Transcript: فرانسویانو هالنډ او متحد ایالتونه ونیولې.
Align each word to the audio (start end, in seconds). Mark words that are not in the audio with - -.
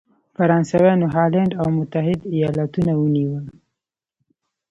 فرانسویانو 0.35 1.05
هالنډ 1.15 1.51
او 1.61 1.67
متحد 1.77 2.19
ایالتونه 2.35 2.91
ونیولې. 2.97 3.53